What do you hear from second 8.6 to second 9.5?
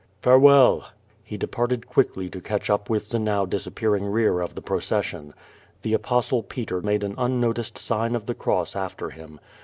after him.